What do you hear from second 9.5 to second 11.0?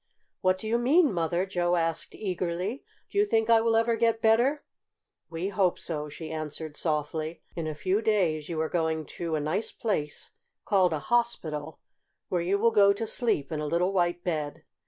place, called a